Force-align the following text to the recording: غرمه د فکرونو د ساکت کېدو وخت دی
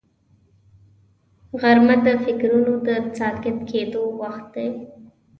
غرمه 1.61 1.95
د 2.05 2.07
فکرونو 2.23 2.73
د 2.87 2.89
ساکت 3.17 3.57
کېدو 3.69 4.03
وخت 4.19 4.45
دی 4.55 4.69